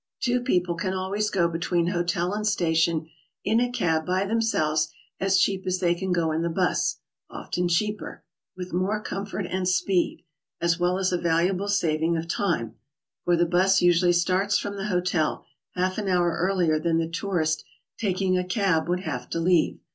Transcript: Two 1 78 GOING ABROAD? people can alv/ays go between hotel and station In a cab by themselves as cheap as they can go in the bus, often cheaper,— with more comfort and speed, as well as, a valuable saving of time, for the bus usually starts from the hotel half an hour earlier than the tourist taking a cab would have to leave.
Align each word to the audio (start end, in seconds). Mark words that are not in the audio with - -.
Two 0.19 0.37
1 0.37 0.45
78 0.45 0.47
GOING 0.47 0.55
ABROAD? 0.55 0.63
people 0.65 0.75
can 0.77 0.93
alv/ays 0.93 1.29
go 1.29 1.47
between 1.47 1.87
hotel 1.89 2.33
and 2.33 2.47
station 2.47 3.07
In 3.45 3.59
a 3.59 3.69
cab 3.71 4.03
by 4.03 4.25
themselves 4.25 4.91
as 5.19 5.37
cheap 5.37 5.67
as 5.67 5.77
they 5.77 5.93
can 5.93 6.11
go 6.11 6.31
in 6.31 6.41
the 6.41 6.49
bus, 6.49 6.97
often 7.29 7.67
cheaper,— 7.67 8.23
with 8.57 8.73
more 8.73 8.99
comfort 8.99 9.45
and 9.45 9.67
speed, 9.67 10.23
as 10.59 10.79
well 10.79 10.97
as, 10.97 11.11
a 11.11 11.19
valuable 11.19 11.67
saving 11.67 12.17
of 12.17 12.27
time, 12.27 12.77
for 13.25 13.37
the 13.37 13.45
bus 13.45 13.83
usually 13.83 14.11
starts 14.11 14.57
from 14.57 14.75
the 14.75 14.87
hotel 14.87 15.45
half 15.75 15.99
an 15.99 16.07
hour 16.07 16.35
earlier 16.35 16.79
than 16.79 16.97
the 16.97 17.07
tourist 17.07 17.63
taking 17.99 18.35
a 18.39 18.43
cab 18.43 18.89
would 18.89 19.01
have 19.01 19.29
to 19.29 19.39
leave. 19.39 19.77